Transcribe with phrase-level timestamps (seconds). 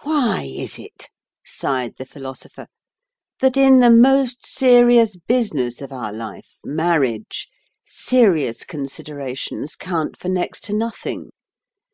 [0.00, 1.10] "Why is it,"
[1.44, 2.68] sighed the Philosopher,
[3.40, 7.46] "that in the most serious business of our life, marriage,
[7.84, 11.28] serious considerations count for next to nothing?